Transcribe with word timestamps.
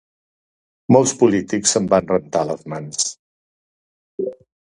Molts 0.95 1.13
polítics 1.19 1.73
se'n 1.75 1.89
van 1.91 2.07
rentar 2.13 2.43
les 2.53 2.65
mans. 2.75 3.05